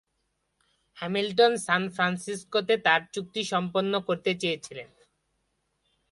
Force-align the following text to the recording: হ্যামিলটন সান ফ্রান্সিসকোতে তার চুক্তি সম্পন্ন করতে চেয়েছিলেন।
হ্যামিলটন 0.97 1.53
সান 1.65 1.83
ফ্রান্সিসকোতে 1.89 2.75
তার 2.77 3.01
চুক্তি 3.13 3.41
সম্পন্ন 3.43 3.93
করতে 4.07 4.31
চেয়েছিলেন। 4.35 4.89